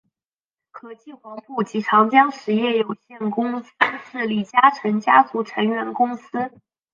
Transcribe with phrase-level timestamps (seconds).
[0.71, 3.69] 和记黄埔及长江实业有限公司
[4.09, 6.49] 是李嘉诚家族成员公司。